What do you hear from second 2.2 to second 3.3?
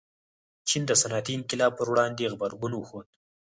غبرګون وښود.